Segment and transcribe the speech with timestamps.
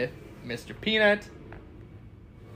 [0.00, 0.10] with
[0.46, 0.78] Mr.
[0.80, 1.28] Peanut.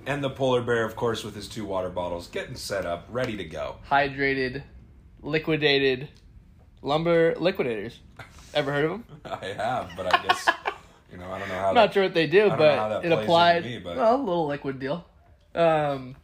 [0.06, 3.36] And the polar bear, of course, with his two water bottles, getting set up, ready
[3.38, 3.76] to go.
[3.90, 4.62] Hydrated,
[5.22, 6.08] liquidated
[6.82, 8.00] lumber liquidators.
[8.52, 9.04] Ever heard of them?
[9.24, 10.48] I have, but I guess
[11.12, 11.68] you know I don't know how.
[11.70, 13.64] I'm not sure what they do, don't know how but that it applied.
[13.64, 15.06] me, but- Well, a little liquid deal.
[15.54, 16.16] Um,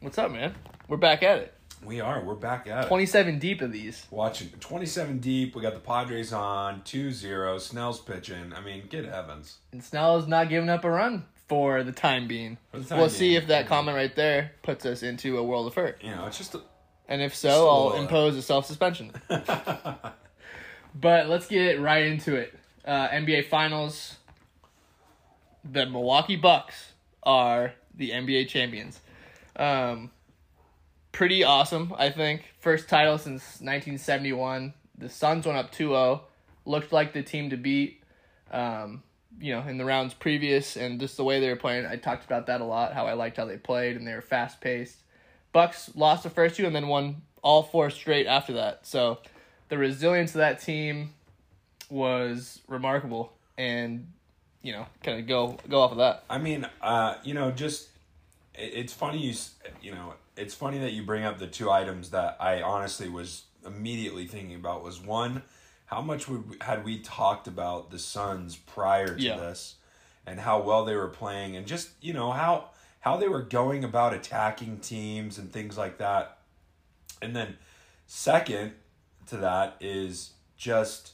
[0.00, 0.54] what's up, man?
[0.88, 1.54] We're back at it.
[1.86, 2.20] We are.
[2.22, 2.88] We're back at it.
[2.88, 4.06] 27 deep of these.
[4.10, 5.54] Watching 27 deep.
[5.54, 7.60] We got the Padres on 2-0.
[7.60, 8.52] Snell's pitching.
[8.54, 9.58] I mean, good heavens.
[9.72, 12.58] And Snell is not giving up a run for the time being.
[12.72, 15.74] The time we'll see if that comment right there puts us into a world of
[15.74, 16.02] hurt.
[16.02, 16.54] You know, it's just.
[16.56, 16.60] A,
[17.08, 19.12] And if so, I'll little- impose a self suspension.
[20.98, 22.58] But let's get right into it.
[22.82, 24.16] Uh, NBA Finals.
[25.62, 26.92] The Milwaukee Bucks
[27.22, 28.98] are the NBA champions.
[29.56, 30.10] Um,
[31.16, 32.42] pretty awesome, I think.
[32.60, 34.74] First title since 1971.
[34.98, 36.20] The Suns went up 2 0.
[36.66, 38.02] Looked like the team to beat,
[38.50, 39.02] um,
[39.40, 41.86] you know, in the rounds previous, and just the way they were playing.
[41.86, 44.20] I talked about that a lot, how I liked how they played, and they were
[44.20, 44.98] fast paced.
[45.52, 48.86] Bucks lost the first two and then won all four straight after that.
[48.86, 49.18] So
[49.70, 51.14] the resilience of that team
[51.88, 54.12] was remarkable, and
[54.62, 56.24] you know, kind of go go off of that.
[56.28, 57.88] I mean, uh, you know, just
[58.54, 59.34] it's funny you
[59.80, 63.44] you know it's funny that you bring up the two items that I honestly was
[63.64, 65.42] immediately thinking about was one,
[65.86, 69.36] how much would we, had we talked about the Suns prior to Yeah.
[69.36, 69.76] this,
[70.26, 72.70] and how well they were playing, and just you know how
[73.00, 76.38] how they were going about attacking teams and things like that,
[77.22, 77.56] and then
[78.06, 78.72] second
[79.26, 81.12] to that is just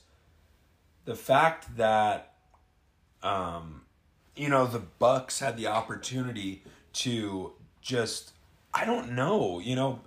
[1.05, 2.35] the fact that
[3.23, 3.83] um
[4.37, 6.63] you know the bucks had the opportunity
[6.93, 8.32] to just
[8.75, 10.01] i don't know you know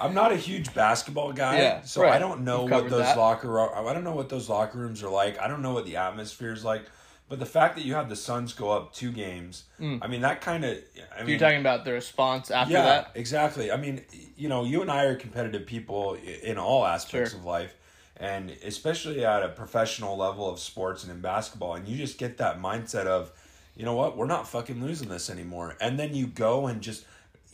[0.00, 3.18] i'm not a huge basketball guy Yeah, so i don't know You've what those that.
[3.18, 5.96] locker i don't know what those locker rooms are like i don't know what the
[5.96, 6.82] atmosphere is like
[7.28, 9.98] but the fact that you have the suns go up two games mm.
[10.02, 10.76] i mean that kind of
[11.16, 13.10] i mean You're talking about the response after yeah, that.
[13.14, 13.70] exactly.
[13.72, 14.02] I mean,
[14.36, 17.40] you know, you and I are competitive people in all aspects Sure.
[17.40, 17.74] of life,
[18.16, 21.74] and especially at a professional level of sports and in basketball.
[21.74, 23.32] And you just get that mindset of,
[23.76, 25.76] you know what, we're not fucking losing this anymore.
[25.80, 27.04] And then you go and just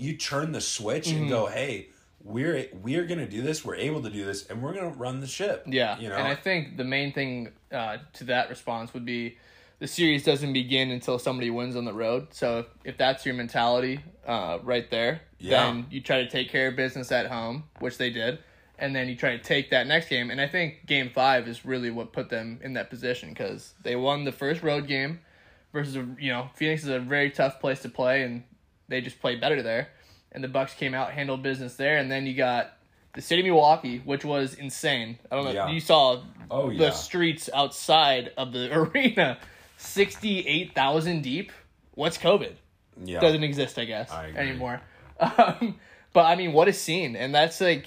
[0.02, 1.54] you turn the switch and go, Mm-hmm.
[1.54, 1.88] hey,
[2.24, 3.64] we're we're gonna do this.
[3.64, 5.64] We're able to do this, and we're gonna run the ship.
[5.66, 6.14] Yeah, you know.
[6.16, 9.38] and I think the main thing uh, to that response would be
[9.80, 12.28] the series doesn't begin until somebody wins on the road.
[12.30, 15.64] So if that's your mentality uh, right there, Yeah.
[15.64, 18.38] then you try to take care of business at home, which they did,
[18.78, 20.30] and then you try to take that next game.
[20.30, 23.96] And I think Game Five is really what put them in that position because they
[23.96, 25.18] won the first road game
[25.72, 28.44] versus a, you know Phoenix is a very tough place to play, and
[28.92, 29.88] they just played better there.
[30.30, 32.72] And the Bucks came out handled business there, and then you got
[33.14, 35.18] the city of Milwaukee, which was insane.
[35.30, 35.50] I don't know.
[35.52, 35.68] Yeah.
[35.70, 36.90] You saw Oh, the yeah.
[36.90, 39.38] streets outside of the arena,
[39.76, 41.52] sixty-eight thousand deep.
[41.94, 42.52] What's COVID?
[43.04, 44.80] yeah, Doesn't exist, I guess, I anymore.
[45.20, 45.78] Um,
[46.12, 47.86] but I mean, what a scene, and that's like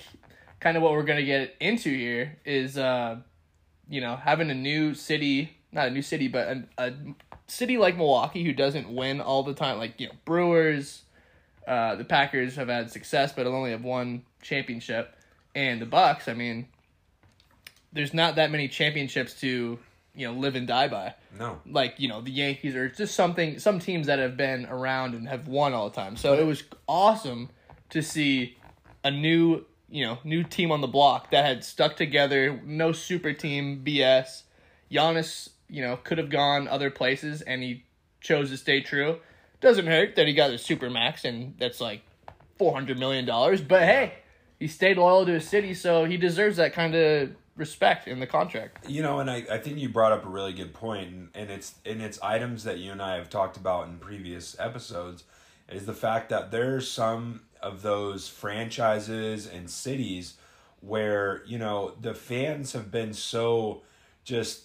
[0.61, 3.17] kind of what we're gonna get into here is, uh,
[3.89, 6.93] you know, having a new city, not a new city, but a, a
[7.47, 9.77] city like Milwaukee who doesn't win all the time.
[9.77, 11.03] Like you know, Brewers,
[11.67, 15.15] uh, the Packers have had success, but only have one championship,
[15.53, 16.27] and the Bucks.
[16.27, 16.67] I mean,
[17.93, 19.79] there's not that many championships to
[20.13, 23.59] you know live and die by no, like you know the Yankees or just something
[23.59, 26.15] some teams that have been around and have won all the time.
[26.15, 27.49] So it was awesome
[27.89, 28.57] to see
[29.03, 32.59] a new you know new team on the block that had stuck together.
[32.65, 34.43] No super team BS.
[34.91, 37.83] Giannis you know could have gone other places and he
[38.21, 39.19] chose to stay true.
[39.61, 42.01] Doesn't hurt that he got a super max and that's like
[42.57, 43.61] four hundred million dollars.
[43.61, 44.13] But hey,
[44.59, 48.27] he stayed loyal to his city, so he deserves that kind of respect in the
[48.27, 48.89] contract.
[48.89, 51.75] You know, and I, I think you brought up a really good point, and, it's
[51.85, 55.23] and it's items that you and I have talked about in previous episodes,
[55.69, 60.35] is the fact that there's some of those franchises and cities
[60.81, 63.81] where you know the fans have been so
[64.23, 64.64] just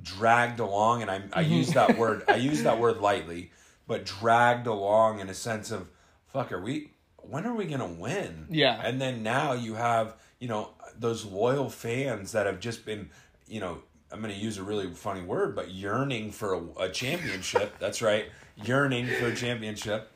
[0.00, 1.52] dragged along, and I I mm-hmm.
[1.52, 3.50] use that word I use that word lightly,
[3.86, 5.88] but dragged along in a sense of
[6.26, 6.90] fuck, are we?
[7.16, 8.46] When are we gonna win?
[8.50, 8.80] Yeah.
[8.82, 13.08] and then now you have you know those loyal fans that have just been
[13.46, 13.78] you know
[14.10, 18.02] i'm going to use a really funny word but yearning for a, a championship that's
[18.02, 18.26] right
[18.64, 20.10] yearning for a championship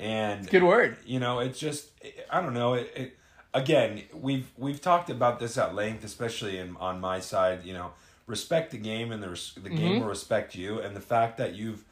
[0.00, 0.96] and Good word.
[1.06, 1.90] you know it's just
[2.30, 3.18] i don't know it, it
[3.54, 7.92] again we've we've talked about this at length especially in on my side you know
[8.30, 11.54] respect the game and the res- the game will respect you and the fact that
[11.54, 11.84] you've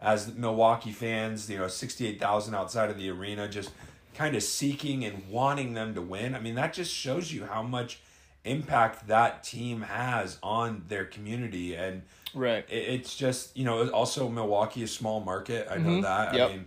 [0.00, 3.70] as Milwaukee fans you know 68,000 outside of the arena just
[4.14, 7.62] kind of seeking and wanting them to win i mean that just shows you how
[7.62, 8.00] much
[8.44, 12.02] impact that team has on their community and
[12.34, 12.64] Right.
[12.70, 15.66] it, it's just you know also Milwaukee is a small market.
[15.70, 16.28] I know that.
[16.28, 16.36] Mm-hmm.
[16.36, 16.48] Yep.
[16.48, 16.64] I mean,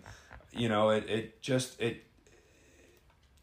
[0.52, 2.04] you know it it just it.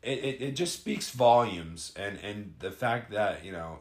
[0.03, 3.81] It, it, it just speaks volumes and, and the fact that you know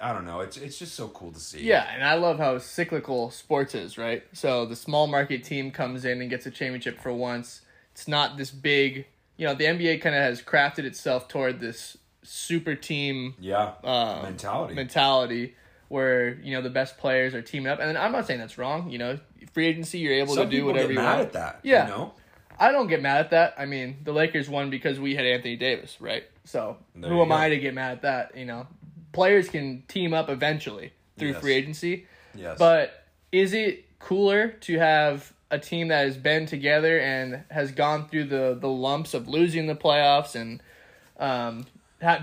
[0.00, 2.58] I don't know it's it's just so cool to see Yeah, and I love how
[2.58, 4.22] cyclical sports is, right?
[4.32, 7.62] So the small market team comes in and gets a championship for once.
[7.92, 9.06] It's not this big,
[9.36, 14.20] you know, the NBA kind of has crafted itself toward this super team yeah uh,
[14.22, 15.54] mentality mentality
[15.88, 17.80] where, you know, the best players are teaming up.
[17.80, 19.18] And I'm not saying that's wrong, you know,
[19.52, 21.20] free agency, you're able some to do whatever get you mad want.
[21.28, 21.84] at that Yeah.
[21.84, 22.12] you know
[22.60, 23.54] I don't get mad at that.
[23.56, 26.24] I mean, the Lakers won because we had Anthony Davis, right?
[26.44, 27.34] So There who am go.
[27.36, 28.36] I to get mad at that?
[28.36, 28.66] You know,
[29.12, 31.40] players can team up eventually through Yes.
[31.40, 32.06] free agency.
[32.34, 37.72] yes But is it cooler to have a team that has been together and has
[37.72, 40.62] gone through the, the lumps of losing the playoffs and
[41.18, 41.66] um,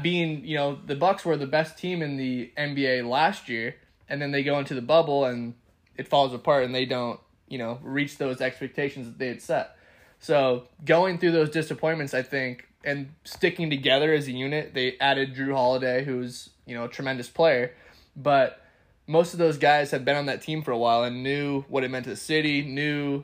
[0.02, 3.76] being, you know, the Bucks were the best team in the NBA last year,
[4.08, 5.56] and then they go into the bubble and
[5.98, 9.76] it falls apart and they don't, you know, reach those expectations that they had set.
[10.20, 15.36] So going through those disappointments, I think, and sticking together as a unit, they added
[15.36, 17.74] Jrue Holiday, who's you know a tremendous player,
[18.16, 18.62] but
[19.08, 21.84] most of those guys had been on that team for a while and knew what
[21.84, 23.24] it meant to the city, knew,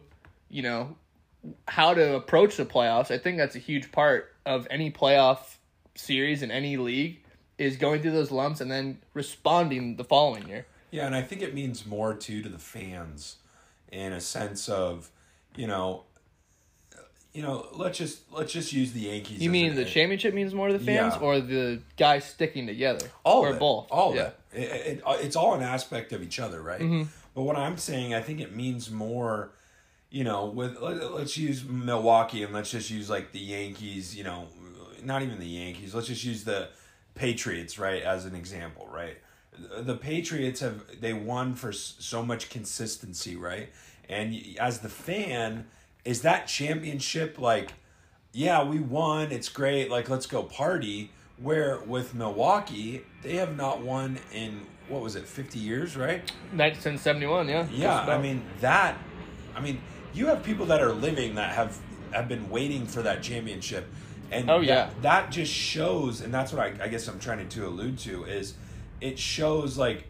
[0.49, 0.95] you know,
[1.67, 3.09] how to approach the playoffs.
[3.09, 5.55] I think that's a huge part of any playoff
[5.95, 7.23] series in any league
[7.57, 10.65] is going through those lumps and then responding the following year.
[10.91, 13.37] Yeah, and I think it means more too to the fans,
[13.91, 15.09] in a sense of,
[15.55, 16.03] you know,
[17.33, 19.41] you know, let's just let's just use the Yankees.
[19.41, 21.21] You mean an- the championship means more to the fans, Yeah.
[21.21, 23.87] or the guys sticking together, all or both?
[23.89, 24.21] all yeah.
[24.21, 24.37] of it.
[24.53, 25.03] It, it.
[25.25, 26.81] It's all an aspect of each other, right?
[26.81, 27.03] Mm-hmm.
[27.33, 29.51] But what I'm saying, I think it means more.
[30.09, 34.13] You know, with let, let's use Milwaukee and let's just use like the Yankees.
[34.13, 34.47] You know,
[35.03, 35.95] not even the Yankees.
[35.95, 36.67] Let's just use the
[37.15, 39.17] Patriots, right, as an example, right?
[39.57, 43.69] The- The Patriots have they won for so much consistency, right?
[44.09, 45.67] And as the fan,
[46.05, 47.73] is that championship like?
[48.33, 49.29] yeah, we won.
[49.31, 49.91] It's great.
[49.91, 51.11] Like, let's go party.
[51.37, 56.19] Where with Milwaukee, they have not won in what was it, fifty years, right?
[56.53, 57.67] 1971, yeah.
[57.71, 58.97] Yeah, I mean that.
[59.55, 59.81] I mean,
[60.13, 61.77] you have people that are living that have
[62.11, 63.87] have been waiting for that championship,
[64.31, 64.89] and Oh, that- yeah.
[65.01, 68.53] that, just shows, and that's what I, I guess I'm trying to allude to is,
[69.01, 70.05] it shows like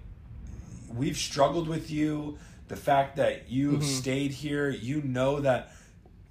[0.93, 2.37] we've struggled with you.
[2.67, 3.89] The fact that you've Mm-hmm.
[3.99, 5.71] stayed here, you know that,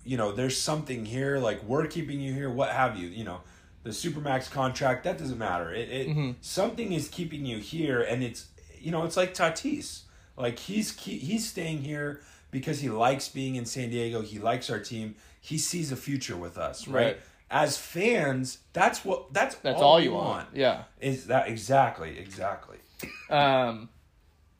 [0.04, 1.38] you know, there's something here.
[1.38, 2.50] Like we're keeping you here.
[2.50, 3.08] What have you?
[3.08, 3.40] You know,
[3.82, 5.72] the supermax contract that doesn't matter.
[5.72, 6.30] It, it Mm-hmm.
[6.40, 8.46] something is keeping you here, and it's
[8.80, 10.02] you know it's like Tatis.
[10.36, 12.20] Like he's he's staying here
[12.50, 14.22] because he likes being in San Diego.
[14.22, 15.14] He likes our team.
[15.40, 17.04] He sees a future with us, right?
[17.04, 17.20] Right.
[17.52, 20.48] As fans, that's what that's That's all, all you want.
[20.54, 20.84] Yeah.
[21.00, 22.78] Is that exactly exactly?
[23.28, 23.88] Um,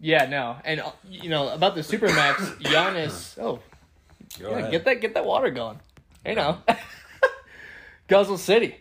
[0.00, 3.38] yeah, no, and uh, you know about the supermax, Giannis.
[3.40, 3.60] Oh,
[4.38, 4.70] Go yeah, ahead.
[4.70, 5.80] get that get that water going.
[6.24, 6.58] You know,
[8.08, 8.76] Guzzle City.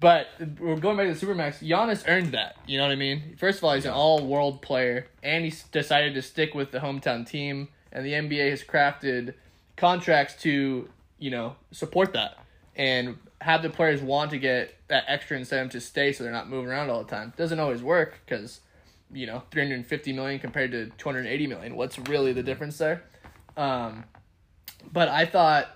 [0.00, 0.26] But
[0.58, 1.64] we're going back to the supermax.
[1.66, 2.56] Giannis earned that.
[2.66, 3.36] You know what I mean?
[3.38, 7.24] First of all, he's an all-world player, and he decided to stick with the hometown
[7.24, 7.68] team.
[7.92, 9.34] And the NBA has crafted
[9.76, 10.88] contracts to
[11.18, 12.38] you know support that
[12.76, 16.48] and have the players want to get that extra incentive to stay, so they're not
[16.48, 17.32] moving around all the time.
[17.36, 18.60] Doesn't always work because
[19.12, 21.76] you know 350 million compared to 280 million.
[21.76, 23.04] What's really the difference there?
[23.56, 24.04] Um,
[24.90, 25.68] but I thought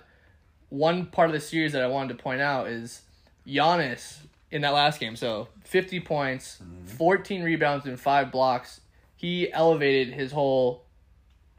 [0.69, 3.01] one part of the series that I wanted to point out is
[3.47, 4.17] Giannis
[4.51, 5.15] in that last game.
[5.15, 6.85] So 50 points, mm-hmm.
[6.85, 8.81] 14 rebounds, and five blocks.
[9.15, 10.83] He elevated his whole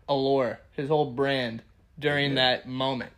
[0.09, 1.63] allure, his whole brand
[1.99, 3.13] during that moment.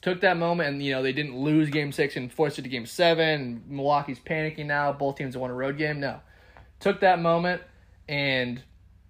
[0.00, 2.68] Took that moment, and you know they didn't lose Game Six and forced it to
[2.68, 3.64] Game Seven.
[3.66, 4.92] Milwaukee's panicking now.
[4.92, 5.98] Both teams won a road game.
[5.98, 6.20] No,
[6.78, 7.62] took that moment
[8.08, 8.62] and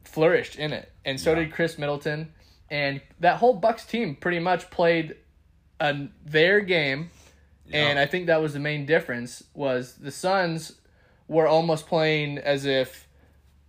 [0.04, 1.40] flourished in it, and so Yeah.
[1.40, 2.32] did Khris Middleton.
[2.70, 5.16] And that whole Bucks team pretty much played
[5.80, 7.10] a, their game,
[7.72, 9.44] and I think that was the main difference.
[9.54, 10.72] Was the Suns
[11.28, 13.06] were almost playing as if,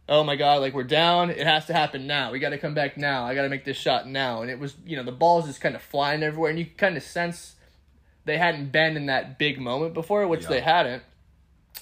[0.08, 2.32] oh my god, like we're down, it has to happen now.
[2.32, 3.26] We got to come back now.
[3.26, 4.42] I got to make this shot now.
[4.42, 6.96] And it was, you know, the balls just kind of flying everywhere, and you kind
[6.98, 7.56] of sense
[8.26, 10.50] they hadn't been in that big moment before, which Yeah.
[10.50, 11.04] they hadn't.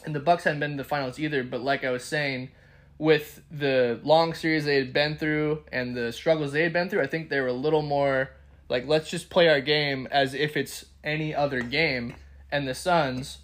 [0.05, 1.43] And the Bucks hadn't been in the finals either.
[1.43, 2.49] But like I was saying,
[2.99, 7.01] with the long series they had been through and the struggles they had been through,
[7.01, 8.31] I think they were a little more
[8.69, 12.15] like, let's just play our game as if it's any other game.
[12.51, 13.39] And the Suns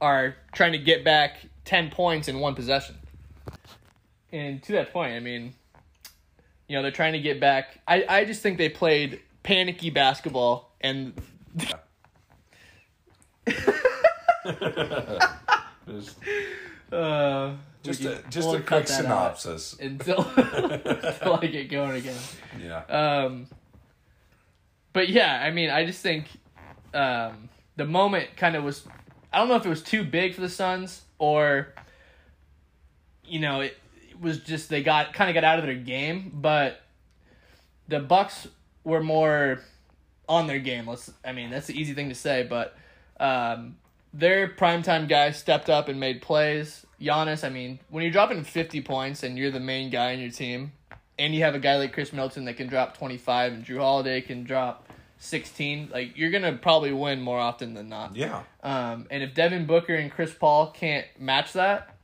[0.00, 2.96] are trying to get back 10 points in one possession.
[4.32, 5.54] And to that point, I mean,
[6.68, 7.80] you know, they're trying to get back.
[7.86, 11.14] I, I just think they played panicky basketball and
[16.92, 19.76] Uh, Just a just we'll a quick synopsis.
[19.80, 22.18] until until I get going again.
[22.62, 22.82] Yeah.
[22.84, 23.46] Um,
[24.92, 26.26] but yeah, I mean, I just think
[26.92, 28.86] um, the moment kind of was.
[29.32, 31.72] I don't know if it was too big for the Suns or,
[33.24, 33.78] you know, it,
[34.10, 36.80] it was just they got kind of got out of their game, but
[37.86, 38.48] the Bucks
[38.82, 39.60] were more
[40.28, 40.86] on their game.
[40.86, 41.10] Let's.
[41.24, 42.76] I mean, that's the easy thing to say, but
[43.18, 43.76] um,
[44.12, 46.84] their primetime guys stepped up and made plays.
[47.00, 50.30] Giannis, I mean, when you're dropping 50 points and you're the main guy in your
[50.30, 50.72] team,
[51.18, 54.22] and you have a guy like Khris Middleton that can drop 25 and Jrue Holiday
[54.22, 54.88] can drop
[55.18, 58.16] 16, like you're going to probably win more often than not.
[58.16, 58.42] Yeah.
[58.62, 61.94] Um, and if Devin Booker and Chris Paul can't match that,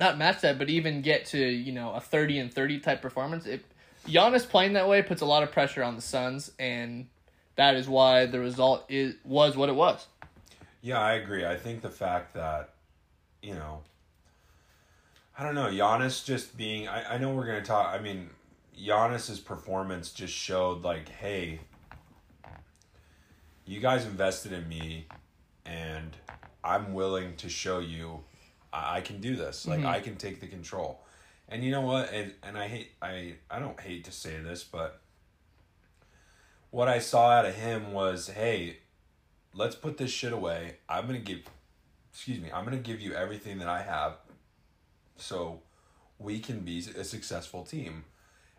[0.00, 3.46] not match that, but even get to, you know, a 30 and 30 type performance,
[3.46, 3.60] if
[4.06, 7.06] Giannis playing that way puts a lot of pressure on the Suns and
[7.54, 10.06] that is why the result is was what it was.
[10.80, 11.46] Yeah, I agree.
[11.46, 12.70] I think the fact that,
[13.40, 13.82] you know,
[15.42, 18.30] I don't know, Giannis just being, I, I know we're going to talk, I mean,
[18.80, 21.58] Giannis's performance just showed, like, hey,
[23.66, 25.08] you guys invested in me,
[25.66, 26.16] and
[26.62, 28.20] I'm willing to show you
[28.72, 29.66] I, I can do this.
[29.66, 29.88] Like, mm-hmm.
[29.88, 31.00] I can take the control.
[31.48, 32.12] And you know what?
[32.12, 35.00] And, and I hate, I, I don't hate to say this, but
[36.70, 38.76] what I saw out of him was, hey,
[39.54, 40.76] let's put this shit away.
[40.88, 41.40] I'm gonna give,
[42.12, 44.18] excuse me, I'm gonna give you everything that I have,
[45.16, 45.60] so
[46.18, 48.04] we can be a successful team.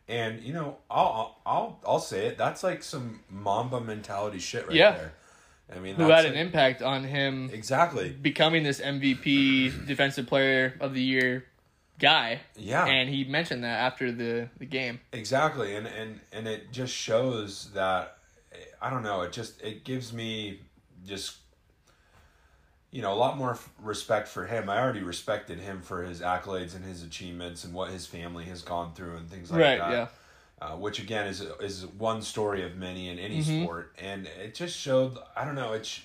[0.08, 2.38] And you know, I'll I'll I'll say it.
[2.38, 4.92] That's like some Mamba mentality shit right Yeah.
[4.92, 5.14] there.
[5.74, 8.10] I mean, Who had an like- impact on him exactly.
[8.10, 11.46] becoming this MVP defensive player of the year
[12.00, 12.42] guy.
[12.58, 12.86] Yeah.
[12.86, 15.00] And he mentioned that after the, the game.
[15.14, 18.18] Exactly, and and and it just shows that
[18.82, 19.22] I don't know.
[19.22, 20.60] It just it gives me
[21.08, 21.38] just
[22.94, 24.70] you know a lot more f- respect for him.
[24.70, 28.62] I already respected him for his accolades and his achievements and what his family has
[28.62, 29.92] gone through and things like right, that.
[29.92, 30.08] yeah.
[30.62, 33.64] Uh, which again is is one story of many in any Mhm.
[33.64, 35.18] sport, and it just showed.
[35.36, 35.74] I don't know.
[35.74, 36.00] It's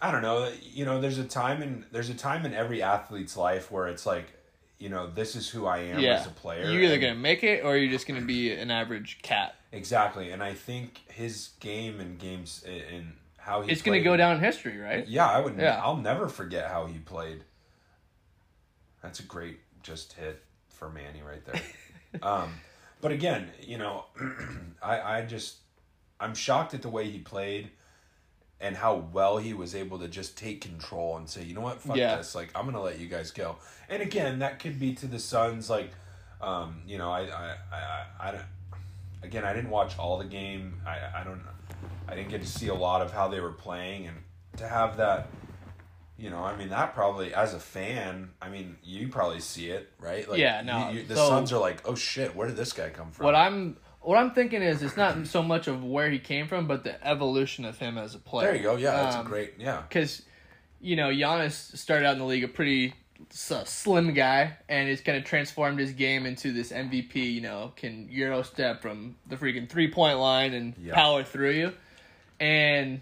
[0.00, 0.50] I don't know.
[0.62, 4.04] You know, there's a time in there's a time in every athlete's life where it's
[4.04, 4.32] like,
[4.78, 6.14] you know, this is who I am Yeah.
[6.14, 6.64] as a player.
[6.70, 9.20] You're either and- going to make it or you're just going to be an average
[9.22, 9.54] cat.
[9.70, 13.12] Exactly, and I think his game and games and
[13.42, 15.06] how he It's going to go down in history, right?
[15.06, 15.56] Yeah, I would.
[15.58, 15.80] Yeah.
[15.82, 17.42] I'll never forget how he played.
[19.02, 21.60] That's a great just hit for Manny right there.
[22.22, 22.52] um,
[23.00, 24.04] but again, you know,
[24.82, 25.56] I I just
[26.20, 27.70] I'm shocked at the way he played
[28.60, 31.80] and how well he was able to just take control and say, you know what,
[31.80, 32.16] fuck Yeah.
[32.16, 33.56] this, like I'm gonna let you guys go.
[33.88, 35.90] And again, that could be to the Suns, like,
[36.40, 38.44] um, you know, I I I, I, don't.
[39.24, 40.80] Again, I didn't watch all the game.
[40.86, 41.42] I I don't.
[42.08, 44.16] I didn't get to see a lot of how they were playing, and
[44.58, 45.28] to have that,
[46.18, 49.90] you know, I mean, that probably as a fan, I mean, you probably see it,
[49.98, 50.28] right?
[50.28, 52.72] Like, Yeah, no, you- you- the so- Suns are like, oh shit, where did this
[52.72, 53.24] guy come from?
[53.24, 56.66] What I'm what I'm thinking is it's not so much of where he came from,
[56.66, 58.48] but the evolution of him as a player.
[58.48, 58.74] there you go.
[58.76, 59.54] Yeah, that's a Um, great.
[59.58, 60.22] Yeah, because
[60.80, 62.94] you know Giannis started out in the league a pretty
[63.30, 67.32] s- slim guy, and he's kind of transformed his game into this MVP.
[67.32, 70.94] You know, can euro step from the freaking three point line and Yeah.
[70.96, 71.72] power through you.
[72.42, 73.00] And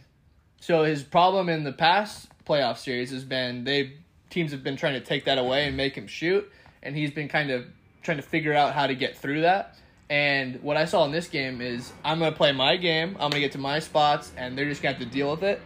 [0.61, 3.95] so his problem in the past playoff series has been they
[4.29, 6.49] teams have been trying to take that away and make him shoot,
[6.83, 7.65] and he's been kind of
[8.03, 9.77] trying to figure out how to get through that.
[10.09, 13.41] And what I saw in this game is I'm gonna play my game, I'm gonna
[13.41, 15.61] get to my spots, and they're just gonna have to deal with it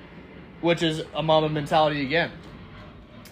[0.64, 2.33] which is a Mamba mentality again.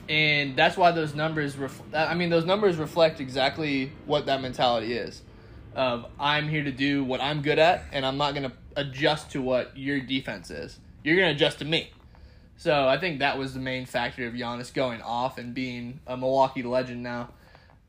[0.09, 4.93] And that's why those numbers ref- I mean those numbers reflect exactly what that mentality
[4.93, 5.23] is.
[5.75, 9.43] Of I'm here to do what I'm good at and I'm not to adjust to
[9.43, 10.79] what your defense is.
[11.05, 11.91] You're going to adjust to me.
[12.57, 16.17] So I think that was the main factor of Giannis going off and being a
[16.17, 17.31] Milwaukee legend now.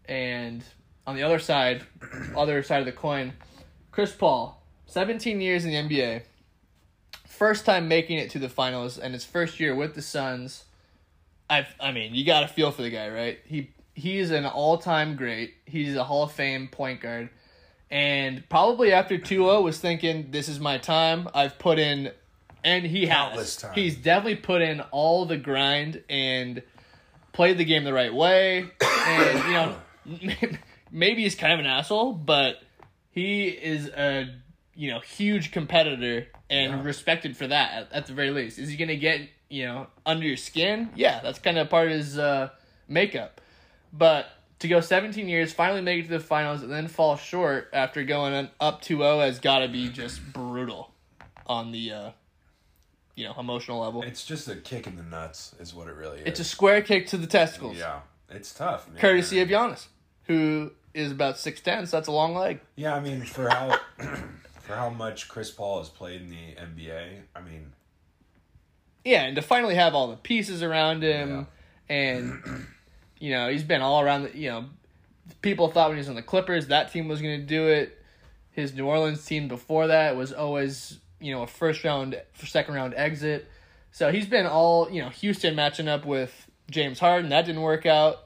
[0.06, 0.64] And
[1.06, 1.84] on the other side,
[2.36, 3.34] other side of the coin,
[3.92, 6.24] Chris Paul, 17 years in the NBA,
[7.28, 10.66] first time making it to the finals and his first year with the Suns.
[11.50, 13.40] I I mean, you got to feel for the guy, right?
[13.46, 15.56] He he's an all-time great.
[15.66, 17.30] He's a Hall of Fame point guard.
[17.94, 21.30] And probably after 2-0 was thinking this is my time.
[21.36, 22.12] I've put in
[22.64, 23.70] and he Countless has.
[23.70, 23.74] time.
[23.76, 26.64] He's definitely put in all the grind and
[27.34, 28.66] played the game the right way.
[29.08, 30.58] And you know,
[30.92, 32.64] maybe he's kind of an asshole, but
[33.12, 34.34] he is a
[34.76, 36.84] you know huge competitor and Yeah.
[36.84, 38.58] respected for that at, at the very least.
[38.58, 40.90] Is he gonna get you know under your skin?
[40.96, 42.50] Yeah, that's kind of part of his uh,
[42.88, 43.40] makeup.
[43.92, 44.26] But
[44.64, 48.04] to go 17 years, finally make it to the finals, and then fall short after
[48.04, 50.92] going up 2-0 has got to be just brutal
[51.46, 52.12] on the uh,
[53.16, 54.02] you know emotional level.
[54.04, 56.28] It's just a kick in the nuts, is what it really is.
[56.28, 58.00] It's a square kick to the testicles, yeah.
[58.30, 59.00] It's tough, man.
[59.00, 59.88] courtesy of Giannis,
[60.24, 61.86] who is about six ten.
[61.86, 62.62] So that's a long leg.
[62.78, 63.78] Yeah, I mean, for how
[64.62, 67.74] for how much Chris Paul has played in the NBA, I mean,
[69.04, 71.48] Yeah, and to finally have all the pieces around him,
[71.90, 72.42] and
[73.24, 74.24] you know he's been all around.
[74.24, 74.66] The, you know,
[75.42, 77.98] people thought when he was on the Clippers that team was going to do it.
[78.52, 82.94] His New Orleans team before that was always you know a first round, second round
[82.98, 83.48] exit.
[83.94, 87.86] So he's been all you know Houston matching up with James Harden that didn't work
[87.86, 88.26] out.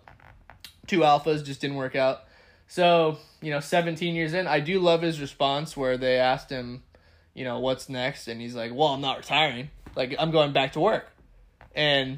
[0.87, 2.23] Two alphas just didn't work out.
[2.67, 6.81] So you know, 17 years in, I do love his response where they asked him,
[7.35, 9.69] you know, what's next, and he's like, "Well, I'm not retiring.
[9.95, 11.11] Like I'm going back to work."
[11.75, 12.17] And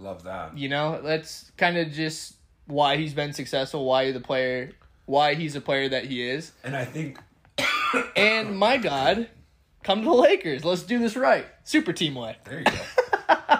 [0.00, 0.56] love that.
[0.56, 2.34] you know, that's kind of just
[2.66, 4.72] why he's been successful, why the player,
[5.06, 6.52] why he's a player that he is.
[6.64, 7.18] And I think
[8.16, 9.28] And my God,
[9.82, 10.64] come to the Lakers.
[10.64, 11.46] Let's do this right.
[11.64, 12.36] Super team way.
[12.44, 12.72] there you go.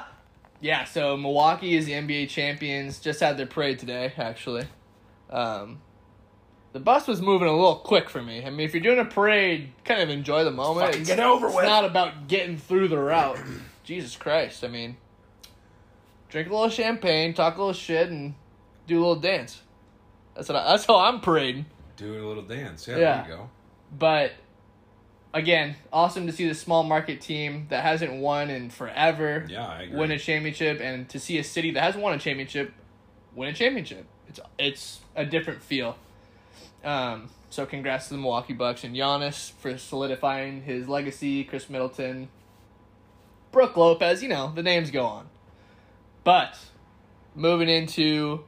[0.62, 3.00] Yeah, so Milwaukee is the NBA champions.
[3.00, 4.66] Just had their parade today, actually.
[5.30, 5.80] Um,
[6.74, 8.44] the bus was moving a little quick for me.
[8.44, 10.88] I mean, if you're doing a parade, kind of enjoy the moment.
[10.88, 11.64] Fucking It's, get over it's with.
[11.64, 13.38] not about getting through the route.
[13.84, 14.62] Jesus Christ!
[14.62, 14.98] I mean,
[16.30, 18.34] drink a little champagne, talk a little shit, and
[18.86, 19.60] do a little dance.
[20.34, 20.56] That's what.
[20.56, 21.66] I, that's how I'm parading.
[21.96, 22.86] Do a little dance.
[22.88, 23.22] Yeah, Yeah.
[23.22, 23.50] there you go.
[23.98, 24.32] But
[25.34, 29.82] again, awesome to see the small market team that hasn't won in forever Yeah, I
[29.82, 29.98] agree.
[29.98, 32.72] win a championship, and to see a city that hasn't won a championship
[33.34, 34.06] win a championship.
[34.28, 35.96] It's it's a different feel.
[36.84, 41.44] Um, so congrats to the Milwaukee Bucks and Giannis for solidifying his legacy.
[41.44, 42.28] Khris Middleton,
[43.52, 45.28] Brook Lopez, you know the names go on.
[46.24, 46.58] But
[47.34, 48.44] moving into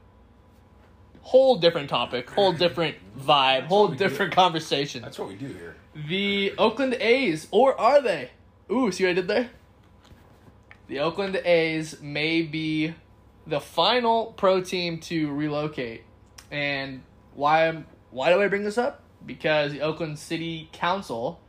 [1.23, 5.03] whole different topic, whole different vibe, whole different conversation.
[5.03, 5.77] That's what we do here.
[5.95, 8.31] The Oakland A's, or are they?
[8.71, 9.51] Ooh, see what I did there?
[10.89, 12.95] The Oakland A's may be
[13.47, 16.05] the final pro team to relocate.
[16.51, 17.03] And
[17.35, 19.03] why why do I bring this up?
[19.25, 21.41] Because the Oakland City Council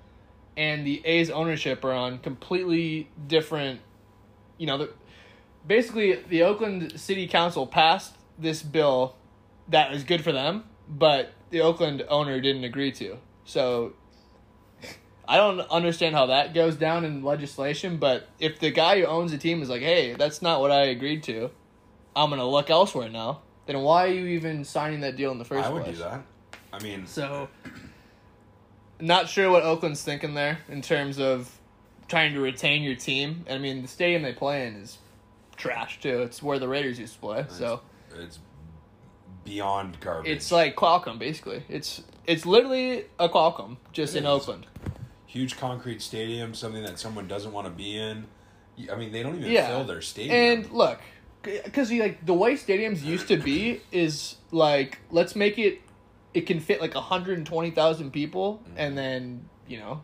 [0.56, 3.82] and the A's ownership are on completely different
[4.58, 4.90] you know, the,
[5.66, 9.16] basically the Oakland City Council passed this bill
[9.70, 13.18] that was good for them, but the Oakland owner didn't agree to.
[13.46, 13.94] So
[15.28, 19.32] I don't understand how that goes down in legislation, but if the guy who owns
[19.32, 21.52] the team is like, "Hey, that's not what I agreed to.
[22.16, 25.40] I'm going to look elsewhere now." Then why are you even signing that deal in
[25.40, 25.66] the first place?
[25.66, 25.98] I would place?
[25.98, 26.22] do that.
[26.74, 27.50] I mean, So,
[29.00, 31.60] not sure what Oakland's thinking there in terms of
[32.08, 33.46] trying to retain your team.
[33.50, 34.98] I mean, the stadium they play in is
[35.56, 36.22] trash too.
[36.24, 37.46] It's where the Raiders used to play.
[37.50, 37.82] So
[38.20, 38.40] it's
[39.44, 40.32] beyond garbage.
[40.32, 41.64] it's like Qualcomm basically.
[41.70, 44.30] It's it's literally a Qualcomm just It in is.
[44.30, 44.66] Oakland.
[45.26, 48.26] huge concrete stadium, something that someone doesn't want to be in.
[48.92, 49.68] I mean, they don't even Yeah.
[49.68, 50.36] fill their stadium.
[50.36, 51.00] And look,
[51.42, 55.82] because like the way stadiums used to be is like let's make it
[56.34, 58.78] it can fit like 120,000 people Mm-hmm.
[58.78, 60.02] and then, you know,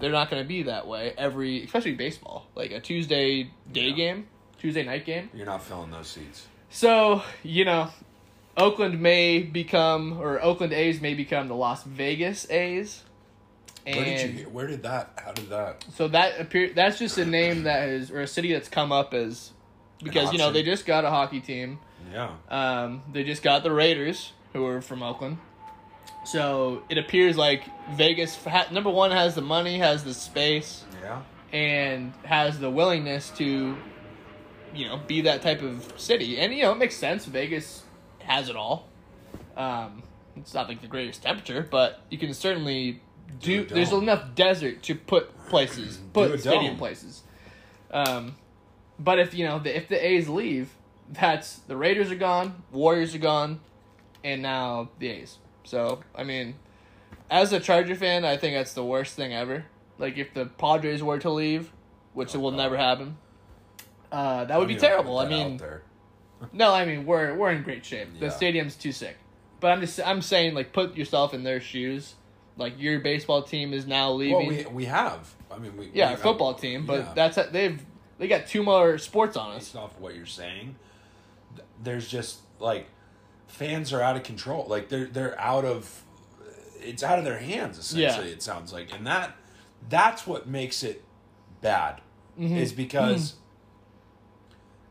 [0.00, 2.46] they're not going to be that way every especially baseball.
[2.54, 3.96] Like a Tuesday day Yeah.
[3.96, 5.30] game, Tuesday night game.
[5.34, 6.46] You're not filling those seats.
[6.70, 7.88] So, you know,
[8.56, 13.02] Oakland may become or Oakland A's may become the Las Vegas A's.
[13.86, 14.36] And Where did you?
[14.38, 15.12] hear- Where did that?
[15.24, 15.84] How did that?
[15.94, 19.14] so that appear that's just a name that is or a city that's come up
[19.14, 19.52] as
[20.02, 21.78] because you know they just got a hockey team.
[22.12, 22.30] Yeah.
[22.50, 25.38] Um, they just got the Raiders, who are from Oakland.
[26.24, 31.22] So it appears like Vegas, ha- number one, has the money, has the space, Yeah.
[31.52, 33.76] and has the willingness to,
[34.74, 36.38] you know, be that type of city.
[36.38, 37.24] And, you know, it makes sense.
[37.26, 37.82] Vegas
[38.20, 38.86] has it all.
[39.56, 40.02] Um,
[40.36, 43.00] it's not like the greatest temperature, but you can certainly
[43.40, 43.64] do.
[43.64, 46.76] Do there's enough desert to put places, put stadium dome.
[46.78, 47.22] places.
[47.90, 48.36] Um,
[48.98, 50.70] but if you know, the, if the A's leave,
[51.10, 53.60] that's the Raiders are gone, Warriors are gone,
[54.22, 55.38] and now the A's.
[55.64, 56.54] So I mean,
[57.30, 59.64] as a Charger fan, I think that's the worst thing ever.
[59.98, 61.72] Like if the Padres were to leave,
[62.12, 62.58] which Oh, will God.
[62.58, 63.16] never happen,
[64.12, 65.18] uh, that would be terrible.
[65.18, 65.60] I mean,
[66.52, 68.08] no, I mean we're we're in great shape.
[68.18, 68.30] The Yeah.
[68.32, 69.16] stadium's too sick.
[69.60, 72.14] But I'm just I'm saying like put yourself in their shoes.
[72.56, 74.36] Like your baseball team is now leaving.
[74.36, 75.34] well, we we have.
[75.50, 77.12] I mean, we yeah, we a football team, but yeah.
[77.14, 77.80] that's they've
[78.18, 79.58] they got two more sports on us.
[79.64, 80.76] based off of what you're saying,
[81.54, 82.86] th- there's just like
[83.46, 84.66] fans are out of control.
[84.68, 86.02] Like they're they're out of
[86.80, 88.28] it's out of their hands essentially.
[88.28, 88.34] Yeah.
[88.34, 89.36] It sounds like, and that
[89.88, 91.04] that's what makes it
[91.60, 92.00] bad
[92.38, 92.56] Mm-hmm.
[92.56, 93.34] is because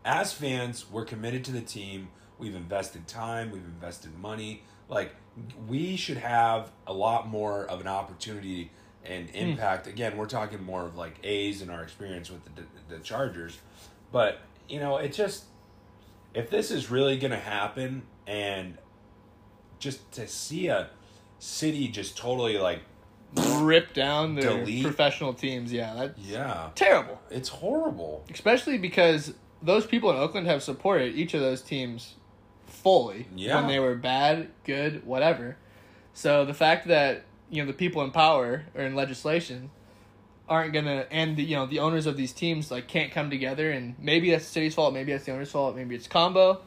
[0.07, 2.07] as fans we're committed to the team.
[2.39, 3.51] We've invested time.
[3.51, 4.63] We've invested money.
[4.89, 5.13] Like
[5.67, 8.71] we should have a lot more of an opportunity
[9.03, 9.35] and hmm.
[9.35, 9.85] impact.
[9.85, 13.59] Again, we're talking more of like A's in our experience with the the Chargers,
[14.11, 14.39] but
[14.69, 15.43] you know, it just
[16.33, 18.77] if this is really going to happen and
[19.79, 20.89] just to see a
[21.39, 22.81] city just totally like
[23.59, 24.83] Rip down their Delete.
[24.83, 25.71] professional teams.
[25.71, 27.19] Yeah, that's yeah, terrible.
[27.29, 28.23] it's horrible.
[28.33, 32.15] Especially because those people in Oakland have supported each of those teams
[32.65, 33.55] fully Yeah.
[33.55, 35.57] when they were bad, good, whatever.
[36.13, 39.69] So the fact that you know the people in power or in legislation
[40.49, 43.71] aren't gonna and the you know the owners of these teams like can't come together
[43.71, 46.61] and maybe that's the city's fault, maybe that's the owner's fault, maybe it's combo.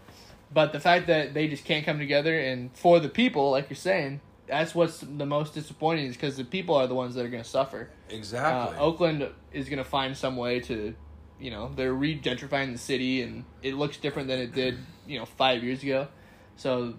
[0.52, 3.76] But the fact that they just can't come together and for the people, like you're
[3.76, 7.28] saying, that's what's the most disappointing is because the people are the ones that are
[7.28, 7.88] gonna suffer.
[8.08, 8.76] Exactly.
[8.76, 10.92] Uh, Oakland is going to find some way to,
[11.40, 15.24] you know, they're re-gentrifying the city, and it looks different than it did, you know,
[15.24, 16.08] five years ago.
[16.56, 16.94] So,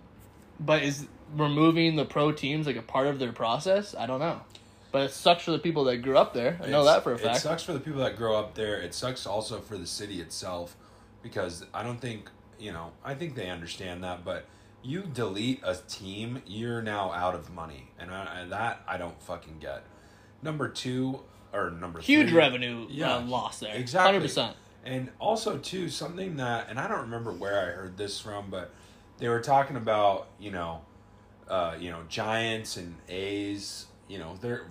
[0.60, 3.96] but is removing the pro teams like a part of their process?
[3.96, 4.42] I don't know.
[4.92, 6.60] But it sucks for the people that grew up there.
[6.62, 8.56] I know It's- that for a fact It sucks for the people that grow up
[8.56, 8.82] there.
[8.82, 10.76] It sucks also for the city itself
[11.24, 14.46] because I don't think, you know, I think they understand that, but
[14.84, 17.92] you delete a team, you're now out of money.
[18.00, 19.84] And I, and that I don't fucking get.
[20.42, 21.22] Number two,
[21.54, 23.76] or number Huge three, revenue Yeah, uh, loss there.
[23.76, 24.20] exactly.
[24.28, 24.54] 100%.
[24.86, 28.72] And also too something that, and I don't remember where I heard this from, but
[29.20, 30.82] they were talking about you know,
[31.48, 33.86] uh, you know Giants and A's.
[34.08, 34.66] You know they're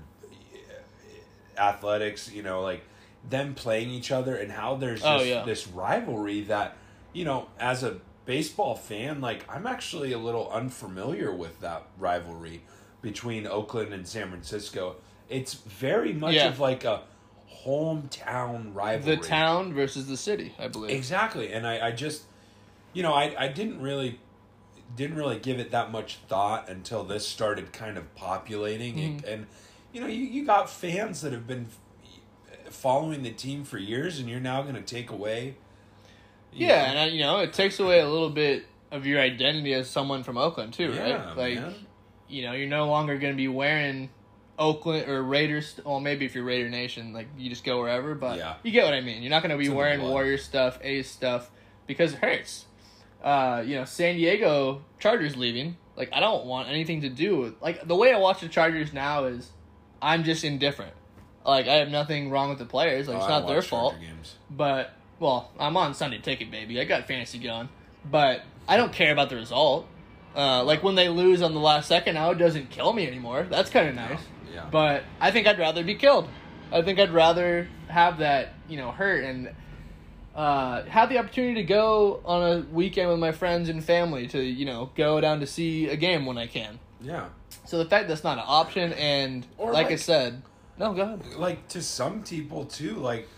[1.59, 2.31] athletics.
[2.33, 2.83] You know like
[3.29, 5.45] them playing each other and how there's Oh, this, yeah.
[5.45, 6.77] this rivalry that
[7.13, 12.63] you know as a baseball fan like I'm actually a little unfamiliar with that rivalry
[13.03, 14.97] between Oakland and San Francisco.
[15.31, 16.49] It's very much Yeah.
[16.49, 17.03] of like a
[17.65, 19.17] hometown rivalry.
[19.17, 20.91] The town versus the city, I believe.
[20.97, 22.23] Exactly, and I, I just,
[22.93, 24.19] you know, I, I didn't really,
[24.97, 29.33] didn't really give it that much thought until this started kind of populating, and, mm-hmm.
[29.33, 29.47] and
[29.93, 31.67] you know, you, you got fans that have been
[32.63, 35.57] f- following the team for years, and you're now going to take away.
[36.53, 39.21] you Yeah, know- and I, you know, it takes away a little bit of your
[39.21, 41.37] identity as someone from Oakland too, yeah, right?
[41.37, 41.75] Like, man.
[42.29, 44.09] you know, you're no longer going to be wearing
[44.61, 45.81] Oakland or Raiders.
[45.85, 48.15] Well, maybe if you're Raider Nation, like you just go wherever.
[48.15, 48.55] But Yeah.
[48.63, 49.23] you get what I mean.
[49.23, 50.03] You're not going to be It's wearing.
[50.03, 51.51] Warrior stuff, A's stuff,
[51.87, 52.67] because it hurts.
[53.25, 55.77] Uh, you know, San Diego Chargers leaving.
[55.97, 58.93] Like, I don't want anything to do with like the way I watch the Chargers
[58.93, 59.51] now is,
[60.01, 60.93] I'm just indifferent.
[61.45, 63.09] Like, I have nothing wrong with the players.
[63.09, 63.95] Like, Oh, it's not their fault.
[64.01, 64.37] Games.
[64.51, 66.79] But well, I'm on Sunday Ticket, baby.
[66.81, 67.69] I got fantasy going,
[68.11, 69.87] but I don't care about the result.
[70.37, 73.47] Uh, like when they lose on the last second, now it doesn't kill me anymore.
[73.51, 74.21] That's kind of nice.
[74.53, 74.67] Yeah.
[74.71, 76.29] But I think I'd rather be killed.
[76.73, 79.51] I think I'd rather have that, you know, hurt and
[80.35, 84.41] uh, have the opportunity to go on a weekend with my friends and family to,
[84.43, 86.79] you know, go down to see a game when I can.
[87.01, 87.27] yeah.
[87.65, 90.43] So the fact that's not an option, and Or like, I said,
[90.79, 91.35] no, go ahead.
[91.37, 93.29] like to some people too like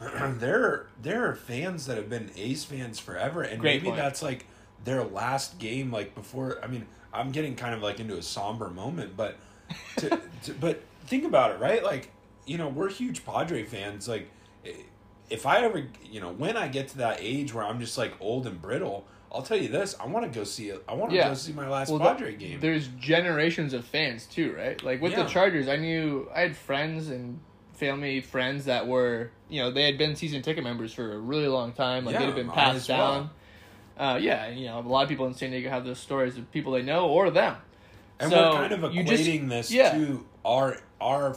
[0.00, 3.96] there there are fans that have been A's fans forever and Great maybe point.
[3.96, 4.46] that's like
[4.84, 8.70] their last game like before i mean i'm getting kind of like into a somber
[8.70, 9.36] moment but
[9.96, 12.10] to, to, but think about it right like
[12.46, 14.28] you know we're huge padre fans like
[15.28, 18.12] if i ever you know when i get to that age where i'm just like
[18.20, 21.16] old and brittle i'll tell you this i want to go see i want to
[21.16, 21.28] Yeah.
[21.28, 24.82] go see my last Well, padre game There's generations of fans too, right?
[24.82, 25.22] Like with Yeah.
[25.22, 27.38] the Chargers, I knew I had friends and
[27.74, 31.46] family friends that were, you know, they had been season ticket members for a really
[31.46, 32.04] long time.
[32.04, 33.14] Like Yeah, they'd have been passed as well.
[33.14, 33.30] down.
[34.14, 36.50] Uh, yeah, you know, a lot of people in San Diego have those stories of
[36.52, 37.56] people they know or them.
[38.20, 39.92] And So, we're kind of equating just- this yeah.
[39.94, 41.36] to our our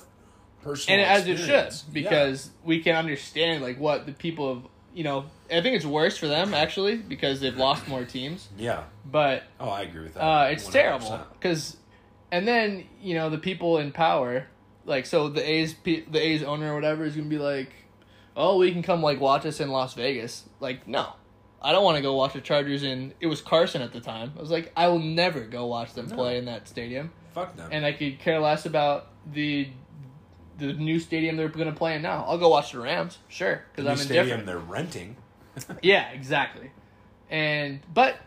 [0.61, 1.85] personal and as it should experience.
[1.87, 1.93] Yeah.
[1.93, 6.17] because we can understand like what the people of you know i think it's worse
[6.17, 8.83] for them actually because they've lost more teams yeah.
[9.05, 10.21] but Oh, I agree with that.
[10.23, 10.71] uh, it's 100%.
[10.71, 11.75] terrible because
[12.31, 14.47] and then you know the people in power
[14.85, 17.71] like so the a's the a's owner or whatever is gonna be like
[18.37, 21.07] oh we can come like watch us in las vegas like no
[21.63, 24.31] i don't want to go watch the chargers in it was carson at the time
[24.37, 26.15] i was like i will never go watch them No.
[26.15, 27.69] play in that stadium Fuck them.
[27.71, 29.69] and I could care less about the
[30.59, 32.23] the new stadium they're going to play in now.
[32.27, 34.45] I'll go watch the Rams, sure, because I'm stadium indifferent.
[34.45, 35.15] they're renting.
[35.81, 36.69] Yeah, exactly.
[37.29, 38.17] And but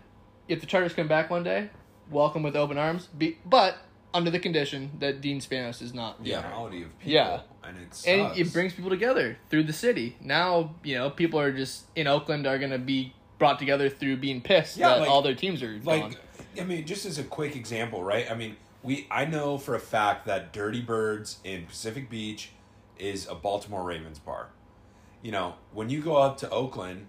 [0.48, 1.70] if the Chargers come back one day,
[2.10, 3.06] welcome with open arms.
[3.16, 3.76] Be, but
[4.12, 6.22] under the condition that Dean Spanos is not.
[6.24, 6.48] The owner.
[6.48, 7.12] reality of people.
[7.12, 7.40] Yeah.
[7.62, 8.06] And it sucks.
[8.08, 10.16] and it brings people together through the city.
[10.20, 14.16] Now you know people are just in Oakland are going to be brought together through
[14.16, 16.16] being pissed Yeah, that like- all their teams are like gone.
[16.60, 18.30] I mean, just as a quick example, right?
[18.30, 22.50] I mean, we I know for a fact that Dirty Birds in Pacific Beach
[22.98, 24.48] is a Baltimore Ravens bar.
[25.22, 27.08] You know, when you go up to Oakland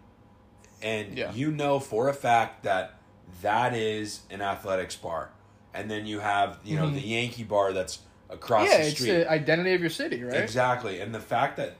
[0.82, 1.32] and Yeah.
[1.32, 2.96] you know for a fact that
[3.42, 5.30] that is an athletics bar.
[5.74, 6.96] And then you have, you know, Mhm.
[6.96, 9.12] the Yankee bar that's across yeah, the it's street.
[9.12, 10.36] the identity of your city, right?
[10.42, 11.76] Exactly, and the fact that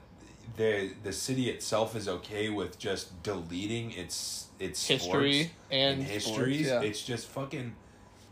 [0.58, 6.66] the the city itself is okay with just deleting its its History sports and histories,
[6.66, 6.88] sports, yeah.
[6.88, 7.74] it's just fucking,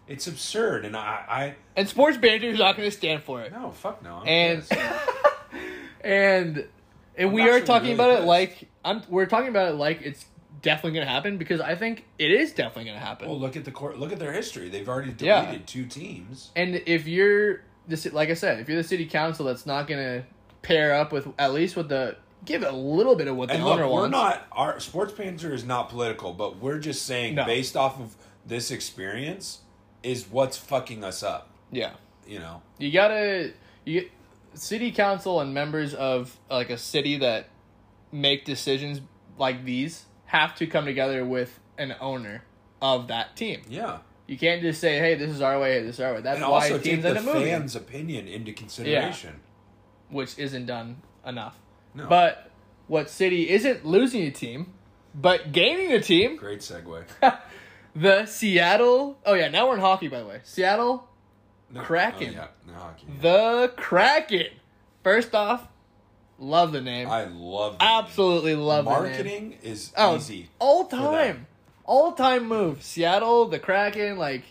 [0.08, 0.84] it's absurd.
[0.84, 3.52] And I, I And sports banter is not going to stand for it.
[3.52, 4.16] no fuck no.
[4.16, 5.00] I'm And and
[6.04, 6.68] and
[7.18, 9.02] I'm we are talking really about it like I'm.
[9.08, 10.26] We're talking about it like it's
[10.62, 13.28] definitely going to happen because I think it is definitely going to happen.
[13.28, 13.98] well, look at the court.
[13.98, 14.68] Look at their history.
[14.68, 15.58] They've already deleted Yeah.
[15.66, 16.50] two teams.
[16.56, 20.02] And if you're the like I said, if you're the city council that's not going
[20.02, 20.26] to
[20.66, 23.64] pair up with at least with the give a little bit of what the And
[23.64, 24.12] look, owner we're wants.
[24.12, 27.44] not our sports banter is not political, but we're just saying No.
[27.44, 29.60] based off of this experience
[30.02, 31.50] is what's fucking us up.
[31.72, 31.92] yeah,
[32.26, 32.62] You know.
[32.78, 33.52] you gotta
[33.84, 34.08] you
[34.54, 37.48] city council and members of like a city that
[38.12, 39.00] make decisions
[39.38, 42.42] like these have to come together with an owner
[42.82, 43.62] of that team.
[43.68, 43.98] Yeah.
[44.26, 45.82] You can't just say, "Hey, this is our way.
[45.82, 47.76] This is our way." That's and why also take teams the end up moving, fans'
[47.76, 49.40] opinion into consideration.
[50.10, 51.56] Which isn't done enough.
[51.94, 52.06] No.
[52.06, 52.50] But
[52.86, 54.72] what city isn't losing a team,
[55.14, 56.36] but gaining a team?
[56.36, 57.04] Great segue.
[57.98, 59.18] The Seattle.
[59.24, 60.08] Oh yeah, now we're in hockey.
[60.08, 61.08] By the way, Seattle,
[61.70, 62.28] No, oh, Kraken.
[62.28, 63.06] Oh, yeah, no hockey.
[63.22, 64.48] the Kraken.
[65.02, 65.66] First off,
[66.38, 67.08] love the name.
[67.08, 68.94] I love the Absolutely love name.
[68.94, 69.10] the name.
[69.16, 70.50] marketing is Oh, easy.
[70.58, 71.46] all time,
[71.86, 72.82] all time move.
[72.82, 74.18] Seattle, the Kraken.
[74.18, 74.44] Like,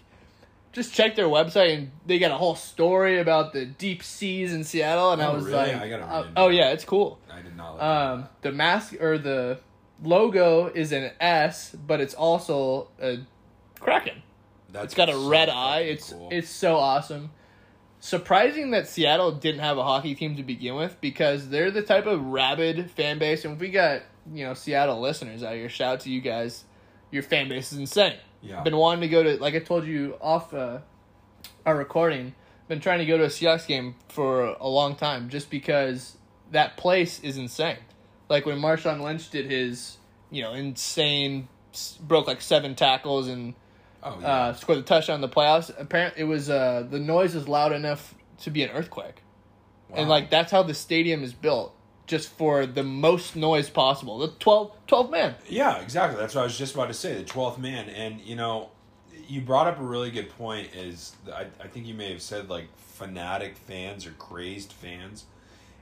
[0.75, 4.63] just check their website and they got a whole story about the deep seas in
[4.63, 5.11] Seattle.
[5.13, 5.73] And I Oh, was really?
[5.73, 7.17] like, I uh, oh yeah, it's cool.
[7.31, 9.57] I did not like Um, the mask or the
[10.03, 13.19] logo is an S, but it's also a
[13.79, 14.21] Kraken.
[14.73, 14.83] that.
[14.83, 15.79] It's got a so red eye.
[15.81, 16.29] It's cool.
[16.31, 17.31] it's so awesome.
[18.01, 22.05] Surprising that Seattle didn't have a hockey team to begin with because they're the type
[22.05, 25.93] of rabid fan base, and if we got you know Seattle listeners out here, shout
[25.93, 26.65] out to you guys.
[27.11, 28.17] Your fan base is insane.
[28.45, 28.61] Yeah.
[28.61, 30.79] Been wanting to go to like I told you off uh,
[31.65, 32.35] our recording.
[32.67, 36.17] Been trying to go to a Seahawks game for a long time just because
[36.51, 37.77] that place is insane.
[38.29, 39.97] Like when Marshawn Lynch did his,
[40.31, 41.47] you know, insane,
[42.01, 43.53] broke like seven tackles and
[44.03, 44.27] oh yeah.
[44.27, 45.73] uh, scored the touchdown in the playoffs.
[45.77, 49.21] Apparently, it was uh, the noise is loud enough to be an earthquake,
[49.93, 51.74] and like that's how the stadium is built,
[52.07, 54.19] just for the most noise possible.
[54.19, 55.35] The 12, 12 man.
[55.49, 56.19] Yeah, exactly.
[56.19, 57.15] That's what I was just about to say.
[57.15, 58.69] The twelfth man, and you know,
[59.27, 60.69] you brought up a really good point.
[60.75, 65.25] Is I, I think you may have said like fanatic fans or crazed fans,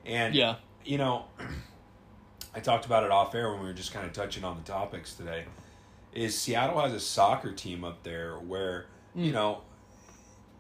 [0.06, 0.56] and Yeah.
[0.86, 1.26] you know,
[2.56, 4.64] I talked about it off air when we were just kind of touching on the
[4.64, 5.46] topics today.
[6.14, 9.34] Is Seattle has a soccer team up there where you Hmm.
[9.34, 9.62] know,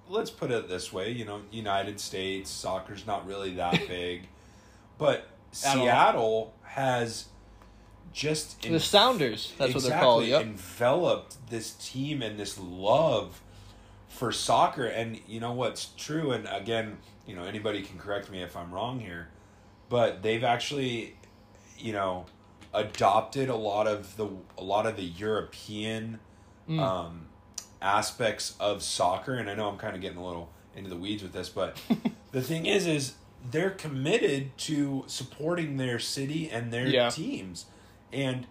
[0.09, 1.11] let's put it this way.
[1.11, 4.27] You know, United States soccer's not really that big,
[4.97, 5.27] but.
[5.53, 7.25] Seattle has
[8.13, 9.53] just The Sounders.
[9.57, 10.25] That's what they're exactly, called.
[10.25, 10.41] Yep.
[10.41, 13.41] enveloped this team and this love
[14.07, 18.43] for soccer and you know what's true and again you know anybody can correct me
[18.43, 19.27] if i'm wrong here
[19.89, 21.15] but they've actually
[21.79, 22.23] you know
[22.75, 26.19] adopted a lot of the a lot of the european
[26.69, 26.79] Mm.
[26.79, 27.25] um
[27.81, 31.23] aspects of soccer and i know i'm kind of getting a little into the weeds
[31.23, 31.75] with this but
[32.31, 33.13] the thing is is
[33.51, 37.09] they're committed to supporting their city and their Yeah.
[37.09, 37.65] teams
[38.11, 38.47] and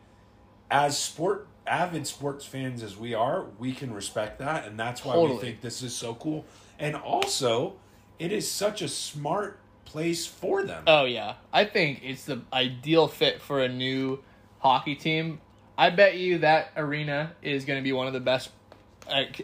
[0.70, 5.14] as sport avid sports fans as we are we can respect that and that's why
[5.14, 5.36] Totally.
[5.36, 6.44] we think this is so cool
[6.78, 7.74] and also
[8.18, 13.08] it is such a smart place for them Oh yeah, I think it's the ideal
[13.08, 14.22] fit for a new
[14.60, 15.40] hockey team.
[15.76, 18.50] I bet you that arena is going to be one of the best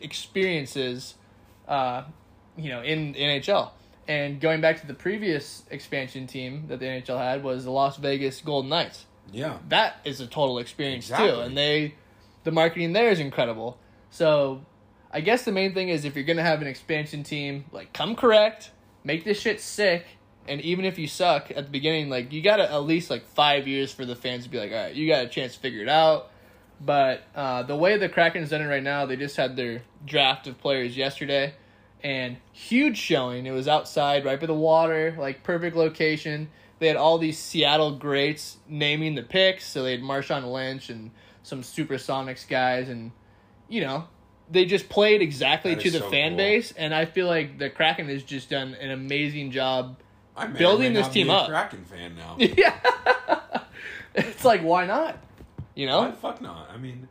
[0.02, 1.14] experiences,
[1.66, 2.04] uh,
[2.56, 3.70] you know, in NHL.
[4.08, 7.98] And going back to the previous expansion team that the NHL had was the Las
[7.98, 9.04] Vegas Golden Knights.
[9.30, 11.94] yeah That is a total experience too, and they,
[12.44, 13.78] the marketing there is incredible.
[14.10, 14.64] So,
[15.12, 18.16] I guess the main thing is if you're gonna have an expansion team, like come
[18.16, 18.70] correct,
[19.04, 20.06] make this shit sick,
[20.48, 23.68] and even if you suck at the beginning, like you gotta at least like five
[23.68, 25.82] years for the fans to be like, all right, you got a chance to figure
[25.82, 26.30] it out.
[26.80, 30.46] But uh, the way the Kraken's done it right now, they just had their draft
[30.46, 31.54] of players yesterday,
[32.02, 33.46] and huge showing.
[33.46, 36.48] It was outside, right by the water, like perfect location.
[36.78, 39.66] They had all these Seattle greats naming the picks.
[39.66, 41.10] So they had Marshawn Lynch and
[41.42, 43.10] some Supersonics guys, and
[43.68, 44.06] you know
[44.50, 46.36] they just played exactly That to the so fan cool.
[46.38, 46.72] base.
[46.72, 49.96] And I feel like the Kraken has just done an amazing job.
[50.36, 51.48] I may or building this team up.
[51.48, 52.78] Kraken fan now yeah,
[54.14, 55.18] it's like why not?
[55.74, 56.70] You know, Why the fuck not?
[56.72, 57.08] I mean,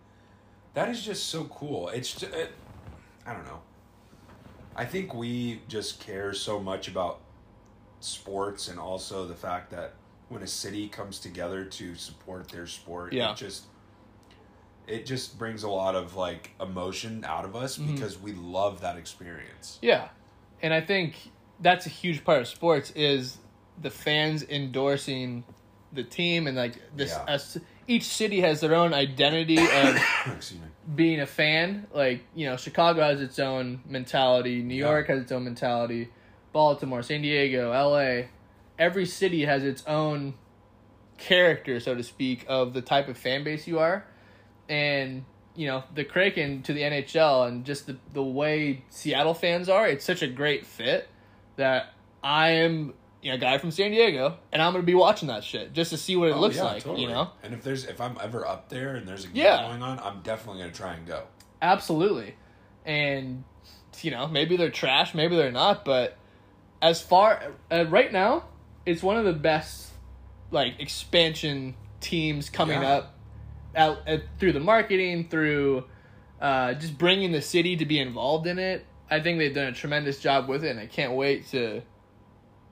[0.73, 1.88] that is just so cool.
[1.89, 2.52] It's just, it,
[3.26, 3.60] I don't know.
[4.77, 7.19] I think we just care so much about
[7.99, 9.95] sports and also the fact that
[10.29, 13.31] when a city comes together to support their sport, Yeah.
[13.31, 13.65] it just
[14.87, 17.95] it just brings a lot of like emotion out of us Mm-hmm.
[17.95, 19.79] because we love that experience.
[19.81, 20.07] Yeah.
[20.61, 21.15] And I think
[21.59, 23.37] that's a huge part of sports is
[23.81, 25.43] the fans endorsing
[25.91, 27.11] the team and like this.
[27.11, 27.25] Yeah.
[27.88, 29.97] Each city has their own identity of
[30.95, 31.88] being a fan.
[31.93, 34.62] Like you know, Chicago has its own mentality.
[34.62, 34.89] New Yeah.
[34.89, 36.10] York has its own mentality.
[36.54, 38.30] Baltimore, San Diego, L.A.
[38.80, 40.34] Every city has its own
[41.17, 44.06] character, so to speak, of the type of fan base you are,
[44.69, 49.69] and you know the Kraken to the NHL and just the the way Seattle fans
[49.69, 49.88] are.
[49.88, 51.08] It's such a great fit
[51.56, 52.93] that I am.
[53.21, 55.89] You know, a guy from San Diego, and I'm gonna be watching that shit just
[55.89, 56.84] to see what it Oh, looks yeah, like.
[56.84, 57.01] totally.
[57.03, 59.67] You know, And if there's if I'm ever up there and there's a game Yeah.
[59.67, 61.23] going on, I'm definitely gonna try and go.
[61.62, 62.36] Absolutely.
[62.86, 63.43] And
[64.01, 66.17] you know, maybe they're trash, maybe they're not, but
[66.82, 68.45] as far uh, right now,
[68.86, 69.91] it's one of the best
[70.51, 72.89] like expansion teams coming Yeah.
[72.97, 73.13] up
[73.75, 75.86] out uh, through the marketing, through
[76.39, 78.86] uh, just bringing the city to be involved in it.
[79.10, 81.82] I think they've done a tremendous job with it, and I can't wait to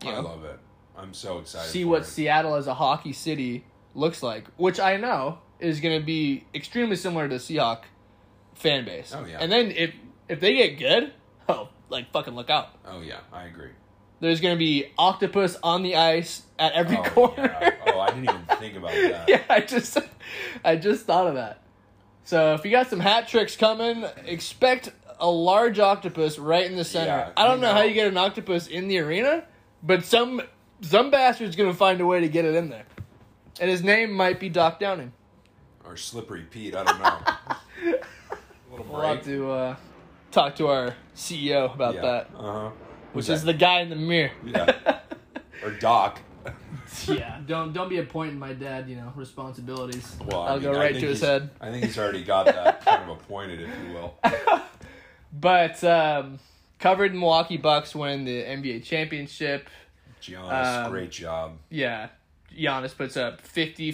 [0.04, 0.60] you I know love it.
[0.98, 1.70] I'm so excited.
[1.70, 2.06] see what it.
[2.06, 6.96] Seattle as a hockey city looks like, which I know is going to be extremely
[6.96, 7.84] similar to Seahawk
[8.54, 9.14] fan base.
[9.16, 9.38] Oh, yeah.
[9.40, 9.94] And then if
[10.28, 11.14] if they get good,
[11.50, 12.70] oh, like fucking look out.
[12.86, 13.72] Oh yeah, I agree.
[14.22, 17.56] There's going to be octopus on the ice at every oh, corner.
[17.62, 17.74] Yeah.
[17.88, 19.28] Oh, I didn't even think about that.
[19.28, 19.98] yeah, I just
[20.64, 21.62] I just thought of that.
[22.24, 26.84] So if you got some hat tricks coming, expect a large octopus right in the
[26.84, 27.08] center.
[27.08, 29.44] Yeah, I don't you know, how you get an octopus in the arena,
[29.86, 30.42] but some
[30.82, 32.86] some bastard's gonna find a way to get it in there.
[33.60, 35.14] And his name might be Doc Downing.
[35.86, 36.76] Or slippery Pete.
[36.76, 37.98] I don't know.
[38.90, 39.76] We'll have to uh,
[40.32, 42.02] talk to our CEO about yeah.
[42.02, 42.70] that, Uh huh.
[43.14, 44.32] which is the guy in the mirror.
[44.44, 45.00] Yeah.
[45.64, 46.20] or Doc.
[47.08, 50.18] yeah, don't don't be appointing my dad, you know, responsibilities.
[50.26, 51.52] Well, I I'll mean, go right to his head.
[51.62, 54.16] I think he's already got that kind of appointed, if you will.
[55.38, 56.40] But um,
[56.80, 59.70] covered Milwaukee Bucks win the NBA championship.
[60.22, 61.58] Giannis, Um, great job.
[61.70, 62.10] Yeah,
[62.58, 63.92] Giannis puts up 50,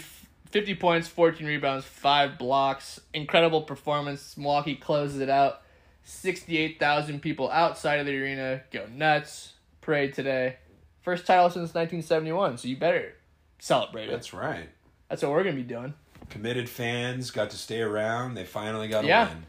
[0.50, 3.00] 50 points, 14 rebounds, 5 blocks.
[3.14, 4.38] Incredible performance.
[4.38, 5.62] Milwaukee closes it out.
[6.04, 9.54] 68,000 people outside of the arena go nuts.
[9.82, 10.58] Parade today.
[11.02, 13.14] First title since 1971, so you better
[13.60, 14.12] celebrate it.
[14.12, 14.70] That's right.
[15.10, 15.94] That's what we're going to be doing.
[16.30, 18.36] Committed fans got to stay around.
[18.36, 19.30] They finally got a Yeah.
[19.30, 19.46] win.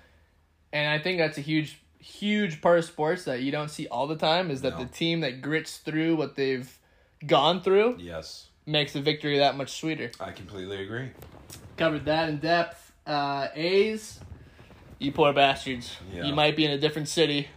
[0.73, 4.07] And I think that's a huge, huge part of sports that you don't see all
[4.07, 4.85] the time is that No.
[4.85, 6.79] the team that grits through what they've
[7.27, 10.11] gone through Yes, makes the victory that much sweeter.
[10.21, 11.11] I completely agree.
[11.77, 12.93] Covered that in depth.
[13.07, 14.21] Uh, A's,
[14.99, 15.97] you poor bastards.
[16.13, 16.25] Yeah.
[16.25, 17.49] You might be in a different city.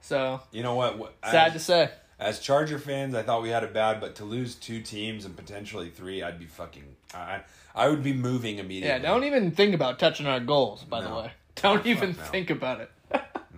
[0.00, 0.98] So, You know what?
[0.98, 1.90] what sad as, to say.
[2.18, 5.36] as Charger fans, I thought we had it bad, but to lose two teams and
[5.36, 6.84] potentially three, I'd be fucking.
[7.14, 7.40] I
[7.74, 8.88] I would be moving immediately.
[8.88, 11.32] Yeah, don't even think about touching our goals, by the way.
[11.56, 12.22] Don't even no.
[12.24, 12.90] think about it.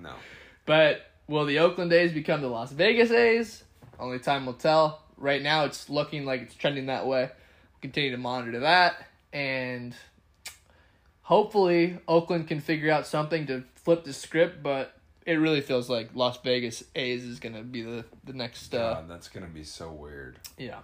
[0.02, 0.14] No.
[0.66, 3.64] But will the Oakland A's become the Las Vegas A's?
[3.98, 5.02] Only time will tell.
[5.16, 7.30] Right now, it's looking like it's trending that way.
[7.80, 8.96] Continue to monitor that,
[9.32, 9.94] and
[11.22, 14.62] hopefully, Oakland can figure out something to flip the script.
[14.62, 14.94] But
[15.26, 18.74] it really feels like Las Vegas A's is going to be the the next.
[18.74, 20.38] Uh, God, that's gonna be so weird.
[20.58, 20.78] yeah.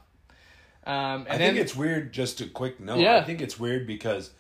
[0.87, 2.13] Um, and I then think it's weird.
[2.13, 3.01] Just a quick note.
[3.01, 3.17] Yeah.
[3.17, 4.31] I think it's weird because,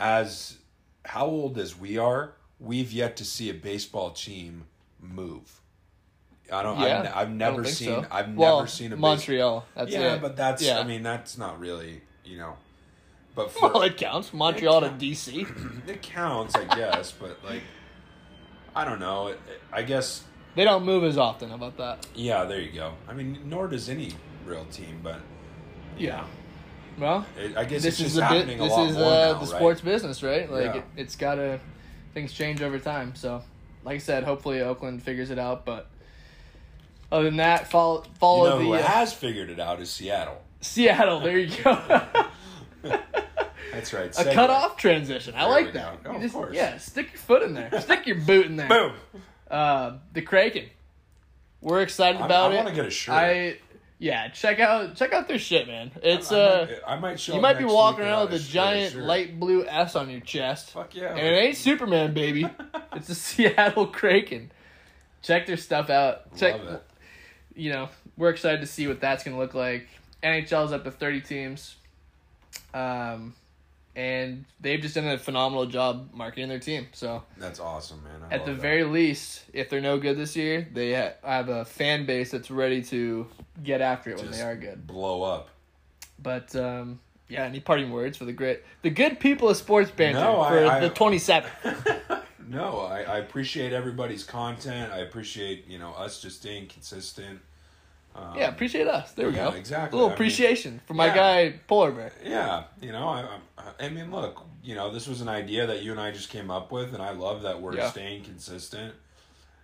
[0.00, 0.56] as
[1.04, 4.64] how old as we are, we've yet to see a baseball team
[5.00, 5.60] move.
[6.52, 6.78] I don't.
[6.80, 7.88] yeah, I've, I've never seen.
[7.88, 8.06] so.
[8.10, 9.64] I've well, never seen a base- Montreal.
[9.74, 10.22] That's yeah, it.
[10.22, 10.62] but that's.
[10.62, 10.78] Yeah.
[10.80, 12.02] I mean, that's not really.
[12.24, 12.56] You know.
[13.34, 14.32] But for, well, it counts.
[14.34, 15.02] Montreal to counts.
[15.04, 15.88] DC.
[15.88, 17.12] it counts, I guess.
[17.12, 17.62] But like,
[18.76, 19.28] I don't know.
[19.28, 20.24] It, it- I guess.
[20.54, 21.48] They don't move as often.
[21.48, 22.06] How about that?
[22.14, 22.92] Yeah, there you go.
[23.08, 24.12] I mean, nor does any
[24.44, 25.20] real team, but
[25.96, 26.24] Yeah.
[26.98, 27.24] Well,
[27.56, 28.28] I guess this it's is just the bit.
[28.28, 29.48] happening a This lot is uh, now, the right?
[29.48, 30.50] sports business, right?
[30.52, 30.76] Like Yeah.
[30.76, 31.58] it, it's gotta
[32.12, 33.14] things change over time.
[33.14, 33.42] So,
[33.84, 35.64] like I said, hopefully Oakland figures it out.
[35.64, 35.88] But
[37.10, 40.42] other than that, follow You follow know who uh, has figured it out is Seattle.
[40.60, 41.20] Seattle.
[41.20, 42.02] There you go.
[43.72, 44.06] That's right.
[44.06, 44.34] A segue.
[44.34, 45.34] cut off transition.
[45.34, 45.98] I There like that.
[46.04, 46.54] You Oh, of course.
[46.54, 47.70] Yeah, stick your foot in there.
[47.80, 48.68] Stick your boot in there.
[48.68, 48.92] Boom.
[49.50, 50.66] Uh, the Kraken.
[51.62, 52.58] We're excited I- about I it.
[52.58, 53.14] I wanna get a shirt.
[53.14, 53.56] I
[54.02, 55.92] yeah, check out check out their shit, man.
[56.02, 56.66] It's I, uh.
[56.66, 59.04] might, I might show You might be walking around with a giant shirt.
[59.04, 60.72] light blue S on your chest.
[60.72, 61.10] Fuck yeah.
[61.10, 62.44] And it ain't Superman, baby.
[62.96, 64.50] it's a Seattle Kraken.
[65.22, 66.36] Check their stuff out.
[66.36, 66.82] Check, Love it.
[67.54, 69.86] you know, we're excited to see what that's going to look like.
[70.20, 71.76] NHL's up to 30 teams.
[72.74, 73.34] Um,
[73.94, 76.86] and they've just done a phenomenal job marketing their team.
[76.92, 78.22] So, That's awesome, man.
[78.30, 78.60] I at the that.
[78.60, 82.50] very least, if they're no good this year, they ha- have a fan base that's
[82.50, 83.26] ready to
[83.62, 84.86] get after it when they are good.
[84.86, 85.48] blow up.
[86.18, 90.20] But um, yeah, any parting words for the great, the good people of sports banter
[90.20, 91.52] No, I- for I- the twenty seventh?
[92.48, 94.92] No, I, I appreciate everybody's content.
[94.92, 97.40] I appreciate you know us just staying consistent.
[98.14, 99.12] Um, Yeah, appreciate us.
[99.12, 99.56] There we Yeah, go.
[99.56, 99.96] exactly.
[99.96, 101.14] A little I mean, appreciation for my yeah.
[101.14, 102.12] guy Polar Bear.
[102.24, 105.82] Yeah, you know, I, I, I mean, look, you know, this was an idea that
[105.82, 107.90] you and I just came up with, and I love that we're Yeah.
[107.90, 108.94] staying consistent.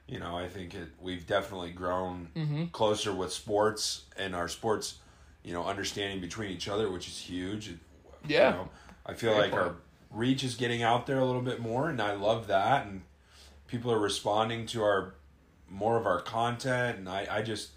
[0.07, 2.65] You know, I think it, we've definitely grown Mm-hmm.
[2.67, 4.95] closer with sports and our sports,
[5.45, 7.75] you know, understanding between each other, which is huge.
[8.27, 8.49] Yeah.
[8.51, 8.69] You know,
[9.05, 9.63] I feel Great like point.
[9.63, 9.75] our
[10.11, 12.87] reach is getting out there a little bit more, and I love that.
[12.87, 13.03] And
[13.67, 15.15] people are responding to our
[15.69, 17.69] more of our content, and I, I just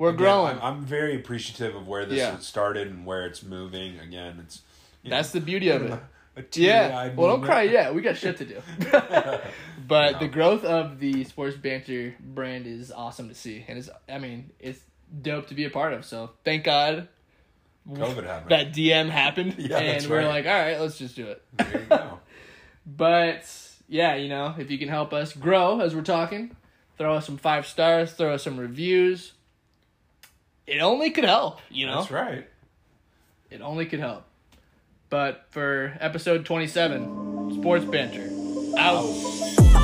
[0.00, 0.56] We're again, growing.
[0.58, 2.38] I'm, I'm very appreciative of where this Yeah.
[2.38, 3.98] started and where it's moving.
[4.00, 4.62] Again, it's
[5.02, 5.92] you know, That's the beauty of it.
[6.36, 7.12] a Yeah.
[7.14, 7.94] Well, don't cry yet.
[7.94, 8.62] We got shit to do.
[9.86, 10.18] but No.
[10.20, 14.50] the growth of the sports banter brand is awesome to see, and it's I mean
[14.58, 14.80] it's
[15.22, 16.04] dope to be a part of.
[16.06, 17.08] So thank God
[17.88, 18.50] COVID happened.
[18.50, 20.26] that DM happened, Yeah, and we're right.
[20.28, 21.42] like, all right, let's just do it.
[21.58, 22.20] there you go.
[22.86, 23.44] But
[23.88, 26.56] yeah, you know, if you can help us grow as we're talking,
[26.96, 29.32] throw us some five stars, throw us some reviews.
[30.70, 31.96] It only could help, you know.
[31.96, 32.46] That's right.
[33.50, 34.22] It only could help.
[35.08, 38.30] But for episode 27, Sports Banter,
[38.78, 39.79] out.